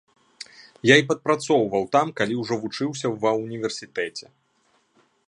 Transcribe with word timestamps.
Я 0.89 0.95
і 1.01 1.05
падпрацоўваў 1.11 1.85
там, 1.95 2.07
калі 2.21 2.33
ўжо 2.41 2.57
вучыўся 2.63 3.07
ва 3.27 3.31
ўніверсітэце. 3.43 4.25